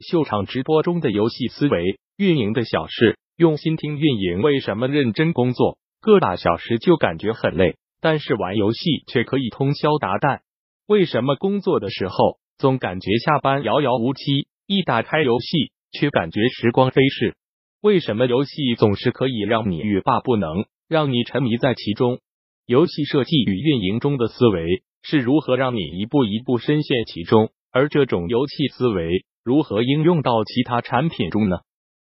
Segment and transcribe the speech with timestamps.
[0.00, 10.40] 秀场直播中的游戏思维、运营的小事，用心听运营为什么认真工作，个把小时就感觉很累，但是玩游戏却可以通宵达旦。
[10.86, 17.34] 为什么工作的时候总感觉下班遥遥无期，一打开游戏却感觉时光飞逝？
[17.80, 22.20] 为什么游戏总是可以让你欲罢不能，让你沉迷在其中？
[22.66, 27.50] 游戏设计与运营中的思维是如何让你一步一步深陷其中？
[27.76, 31.58] 而这种游戏思维如何应用到其他产品中呢？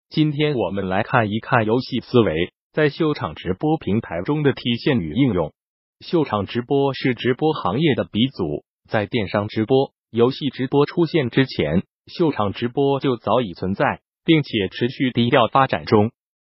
[0.08, 5.52] 今天我们来看一看游戏思维在秀场直播平台中的体现与应用。
[6.00, 14.00] 秀场直播是直播行业的鼻祖，在电商直播、游戏直播出现之前，秀场直播就早已存在。
[14.24, 16.10] 并且持续低调发展中。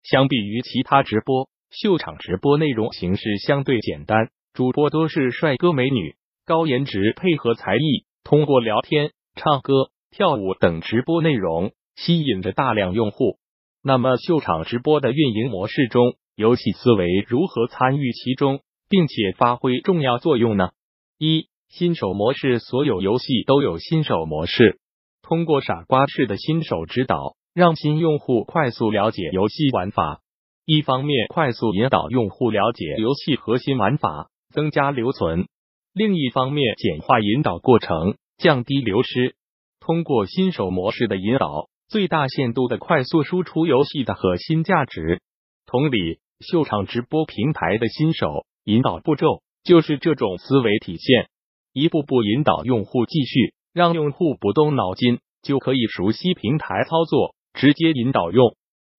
[0.02, 6.14] 相比于其他直播，秀场直播内容形式相对简单，主播多是帅哥美女，
[6.46, 13.38] 高颜值配合才艺，通过聊天、唱歌、跳舞等直播内容吸引着大量用户。
[13.82, 20.72] 那么，秀场直播的运营模式中，游戏思维如何参与其中，并且发挥重要作用呢？
[21.16, 24.78] 一、新手模式，所有游戏都有新手模式，
[25.22, 27.34] 通过傻瓜式的新手指导。
[27.54, 30.20] 让新用户快速了解游戏玩法，
[30.66, 35.46] 一方面快速引导用户了解游戏核心玩法，增加留存；
[35.92, 39.36] 另一方面简化引导过程，降低流失。
[39.80, 45.20] 通过新手模式的引导，最大限度的快速输出游戏的核心价值。
[45.66, 51.28] 同理，秀场直播平台的新手引导步骤就是这种思维体现，
[51.72, 57.34] 一步步引导用户继续，让用户不动脑筋就可以熟悉平台操作。
[57.54, 58.54] 直接引导用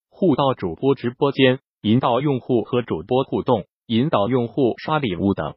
[0.09, 5.55] 户到主播直播间，引导用户和主播互动，引导用户刷礼物等。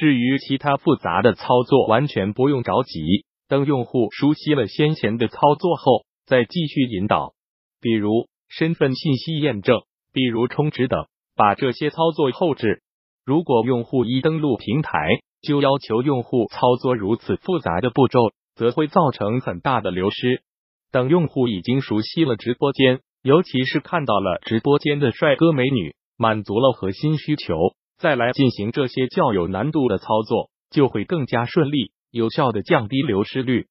[0.00, 7.34] 至于其他复杂的操作，完全不用着急，等用户熟悉了先前的操作后，再继续引导。
[7.82, 9.82] 比如身份信息验证，
[10.14, 11.04] 比如充值等，
[11.36, 12.80] 把这些操作后置。
[13.26, 15.06] 如果用户一登录平台
[15.42, 18.20] 就要求用户操作如此复杂的步骤，
[18.54, 20.40] 则会造成很大的流失。
[20.90, 27.54] 等用户已经熟悉了直播间，尤其是看到了直播间的帅哥美女，满足了核心需求，
[28.00, 33.66] 再来进行这些较有难度的操作，就会更加顺利，有效的降低流失率。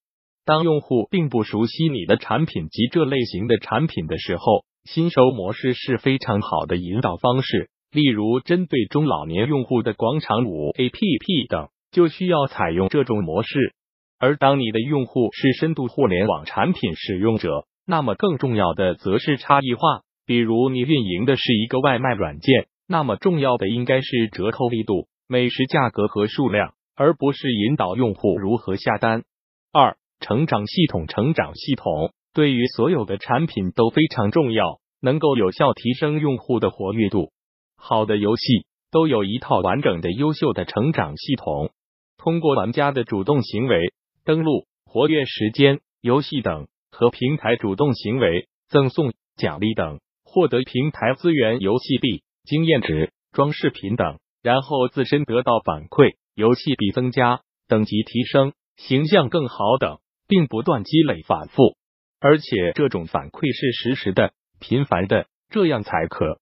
[0.45, 7.71] 当用户并不熟悉你的产品及这类型的产品的时候，新手模式是非常好的引导方式。
[7.91, 13.73] 例如，针对中老年用户的广场舞 APP 等，就需要采用这种模式。
[14.19, 20.01] 而当你的用户是深度互联网产品使用者，那么更重要的则是差异化。
[20.27, 29.25] 比如你运营的是一个外卖软件，那么重要的应该是折扣力度、美食价格和数量，而不是引导用户如何下单。
[29.71, 37.31] 二、成长系统，成长系统对于所有的产品都非常重要，能够有效提升用户的活跃度。
[37.77, 41.69] 好的游戏都有一套完整的、优秀的成长系统，
[42.17, 43.93] 通过玩家的主动行为。
[44.25, 61.77] 登录、活跃时间、游戏等和平台主动行为、赠送奖励等，获得平台资源、游戏币、经验值、装饰品等，然后自身得到反馈，游戏币增加、等级提升、形象更好等，并不断积累反复，
[62.19, 66.39] 而且这种反馈是实时的、频繁的，这样才可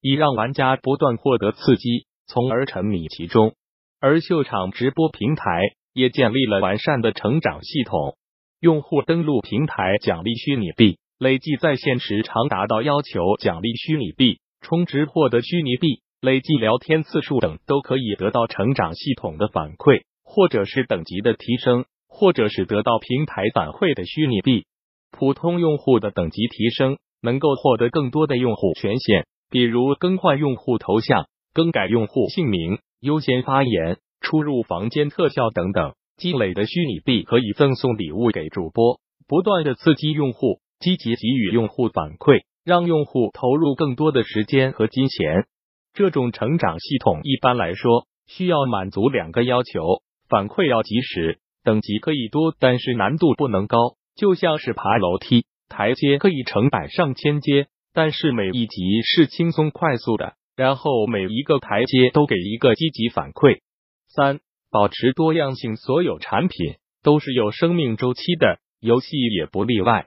[0.00, 3.54] 以让玩家不断获得刺激，从而沉迷其中。
[4.00, 5.74] 而秀场直播平台。
[5.94, 8.16] 也建立了完善的成长系统，
[8.60, 24.66] 用户登录平台奖励虚拟币，累计在线时长达到要求奖励虚拟币，充值获得虚拟币，累计聊天次数等都可以得到成长系统的反馈，或者是等级的提升，或者是得到平台反馈的虚拟币。
[25.10, 33.98] 普通用户的等级提升能够获得更多的用户权限，比如更换用户头像、更改用户姓名、优先发言。
[34.20, 38.98] 出入房间特效等等，积累的虚拟币可以赠送礼物给主播，
[39.28, 45.46] 不断的刺激用户，积极给予用户反馈，让用户投入更多的时间和金钱。
[45.94, 53.96] 这种成长系统一般来说需要满足两个要求：反馈要及时，等级可以多，但是难度不能高。
[54.16, 63.60] 就像是爬楼梯，台阶可以成百上千阶，但是每一级是轻松快速的，然后每一个台阶都给一个积极反馈。
[64.08, 64.40] 三、
[64.70, 70.06] 保持多样性，所有产品都是有生命周期的，游戏也不例外。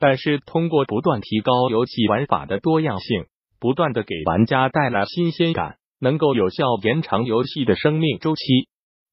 [0.00, 3.26] 但是，通过不断提高游戏玩法的多样性，
[3.58, 8.42] 不断的给玩家带来新鲜感，能够有效延长游戏的生命周期。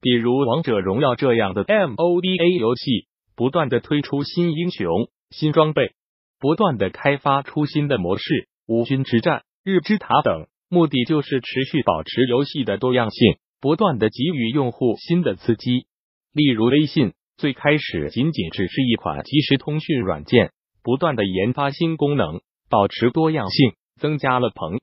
[0.02, 5.94] 比如《王者荣耀》这样的 MOBA 游戏，不断的推出新英雄、新装备，
[6.40, 15.88] 不断的开发出新的模式，五军之战、日之塔等，目的就是持续保持游戏的多样性，不断的给予用户新的刺激。
[16.32, 20.52] 例如微信，最开始仅仅只是一款即时通讯软件，
[20.86, 24.80] 不断的研发新功能，保持多样性，增加了朋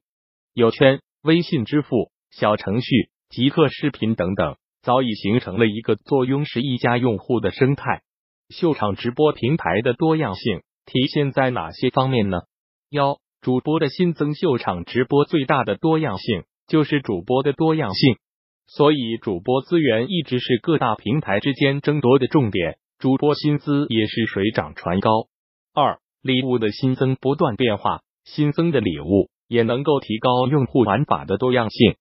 [0.53, 2.89] 友圈、微信支付、小程序、
[3.29, 8.03] 极客视频等等，早已形成了一个坐拥十亿家用户的生态。
[8.49, 12.39] 秀场直播平台的多样性体现在哪些方面呢？
[12.91, 14.35] 幺、主播的新增。
[14.35, 18.17] 秀场直播最大的多样性就是主播的多样性，
[18.67, 25.29] 所以主播资源一直是各大平台之间争夺的重点，主播薪资也是水涨船高。
[25.75, 31.97] 二、礼物的新增不断变化，新增的礼物也能够提高用户玩法的多样性。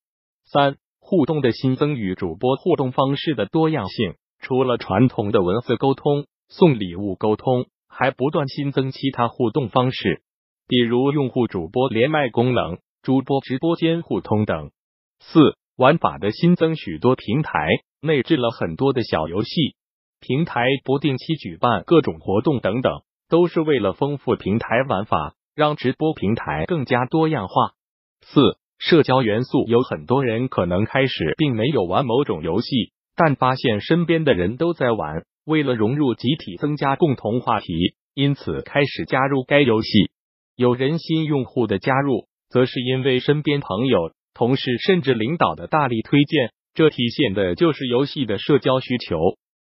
[0.46, 6.26] 三、互动的新增与主播互动方式的多样性，除了传统的文字沟通。
[6.54, 10.22] 送礼物沟通还不断新增其他互动方式，
[10.68, 14.72] 比如用户主播连麦功能、主播直播间互通等。
[15.22, 17.70] 四玩法的新增，许多平台
[18.02, 19.76] 内置了很多的小游戏，
[20.20, 27.72] 平台不定期举办各种活动等等，都是为了丰富平台玩法，让直播平台更加多样化。
[28.22, 28.42] 四
[28.78, 35.24] 社交元素，有很多人可能开始并没有玩某种游戏，但发现身边的人都在玩。
[35.46, 39.90] 为了融入集体，增加共同话题，因此开始加入该游戏。
[40.58, 49.18] 有人新用户的加入，则是因为身边朋友、同事甚至领导的大力推荐，这体现的就是游戏的社交需求。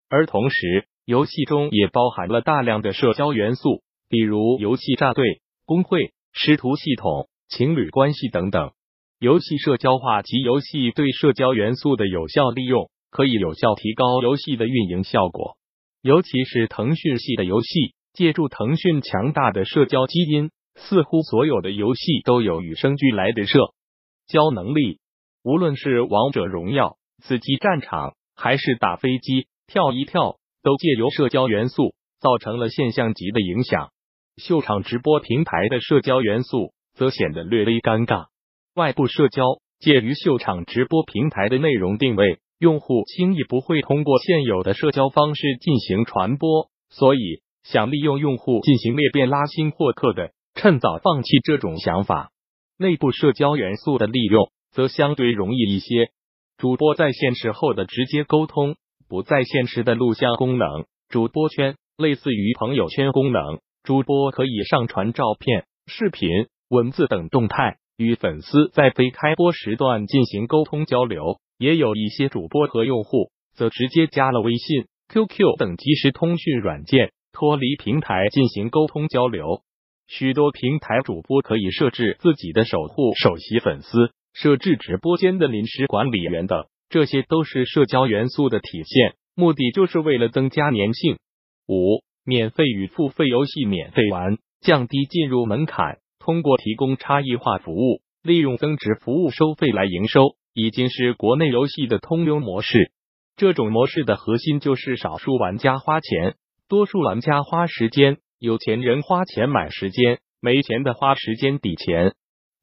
[0.09, 8.73] 而同时，游戏中也包含了大量的社交元素，比如游戏战队、工会、师徒系统、情侣关系等等。
[9.17, 15.57] 游戏社交化及游戏对社交元素的有效利用，可以有效提高游戏的运营效果。
[16.03, 23.73] 尤其是腾讯系的游戏，借助腾讯强大的社交基因，似乎所有的游戏都有与生俱来的社
[24.27, 24.99] 交能力。
[25.43, 33.89] 无论是王者荣耀、刺激战场，还是打飞机、跳一跳，都借由社交元素造成了现象级的影响。
[34.37, 38.27] 秀场直播平台的社交元素则显得略微尴尬。
[38.75, 39.43] 外部社交
[39.79, 42.39] 介于秀场直播平台的内容定位。
[42.59, 52.31] 用户轻易不会通过现有的社交方式进行传播，所以想利用用户进行裂变、拉新获客的，趁早放弃这种想法。
[52.77, 56.09] 内部社交元素的利用则相对容易一些。
[56.57, 58.75] 主播在线时候的直接沟通，
[59.09, 66.29] 不在线时的录像功能，主播圈类似于朋友圈功能，主播可以上传照片、视频、
[66.69, 71.39] 文字等动态，与粉丝在非开播时段进行沟通交流。
[71.57, 79.63] 也有一些主播和用户则直接加了微信、QQ 等即时通讯软件，脱离平台进行沟通交流。
[80.07, 91.17] 许多平台主播可以设置自己的守护首席粉丝，设置直播间的临时管理员等，这些都是社交元素的体现，目的就是为了增加粘性。
[91.67, 100.35] 五、免费与付费游戏免费玩，降低进入门槛，通过提供差异化服务，利用增值服务收费来营收。
[100.51, 102.91] 已经是国内游戏的通用模式。
[103.37, 106.35] 这种模式的核心就是少数玩家花钱，
[106.67, 108.17] 多数玩家花时间。
[108.39, 112.13] 有钱人花钱买时间，没钱的花时间抵钱。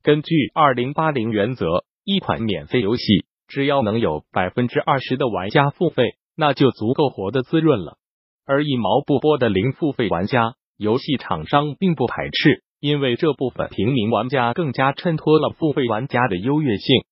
[0.03, 7.99] 根据二零八零原则，一款免费游戏只要能有百分之二十的玩家付费，那就足够活得滋润了。
[8.45, 17.05] 而一毛不拨的零付费玩家，游戏厂商并不排斥，因为这部分平民玩家更加衬托了付费玩家的优越性。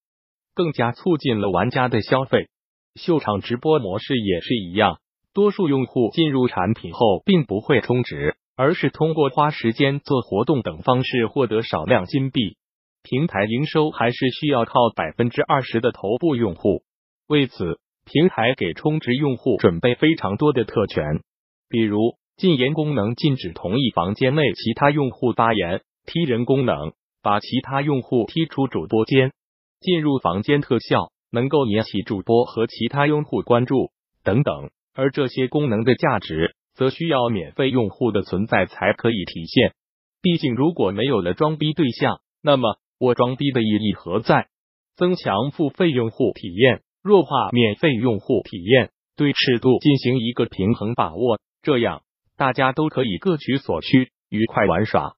[0.55, 2.47] 更加促进了玩家的消费。
[2.95, 4.99] 秀场直播模式也是一样，
[5.33, 12.57] 多数用户进入产品后并不会充值，而是通过花时间做活动等方式获得少量金币。
[13.05, 16.83] 平台营收还是需要靠百分之二十的头部用户。
[17.29, 21.21] 为此，平台给充值用户准备非常多的特权，
[21.69, 26.93] 比如禁言功能，禁止同一房间内其他用户发言；踢人功能，
[27.23, 29.33] 把其他用户踢出主播间。
[29.81, 33.91] 进入房间特效能够引起主播和其他用户关注
[34.23, 39.75] 等等，而这些功能的价值则需要免费用户的存在才可以体现。
[40.23, 44.49] 毕竟，如果没有了装逼对象，那么我装逼的意义何在？
[44.97, 52.03] 增强付费用户体验，弱化免费用户体验，对尺度进行一个平衡把握，这样
[52.37, 55.15] 大家都可以各取所需，愉快玩耍。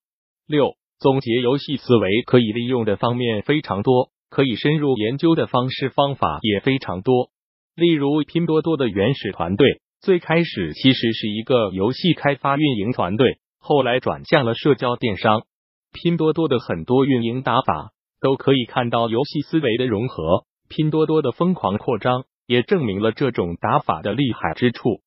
[0.47, 4.11] 六，总结游戏思维可以利用的方面非常多。
[4.28, 7.30] 可以深入研究的方式方法也非常多，
[7.76, 15.45] 例如拼多多的原始团队最开始其实是一个游戏开发运营团队，后来转向了社交电商。
[15.97, 20.45] 拼多多的很多运营打法都可以看到游戏思维的融合。
[20.69, 25.00] 拼多多的疯狂扩张也证明了这种打法的厉害之处。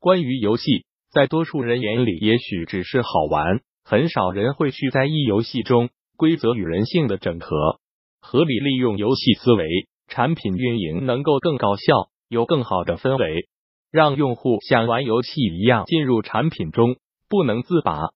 [0.00, 7.80] 关于游戏，在多数人眼里也许只是好玩，很少人会去在意游戏中规则与人性的整合。
[8.20, 9.66] 合理利用游戏思维，
[10.08, 13.48] 产品运营能够更高效，有更好的氛围，
[13.90, 16.96] 让用户像玩游戏一样进入产品中，
[17.30, 18.10] 不能自拔。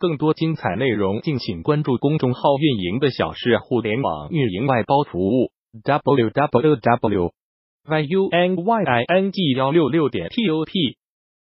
[0.00, 5.52] 更多精彩内容，敬请关注公众号“运营的小事互联网运营外包服务
[5.84, 7.32] ”，w w w.
[7.86, 10.99] y u n y i n g 幺六六点 t o t。